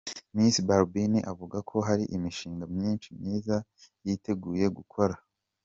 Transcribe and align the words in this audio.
Miss 0.35 0.55
Balbine 0.67 1.19
avuga 1.31 1.57
ko 1.69 1.77
hari 1.87 2.03
imishinga 2.15 2.63
myinshi 2.75 3.07
myiza 3.19 3.55
yiteguye 4.05 4.65
gukora. 4.77 5.15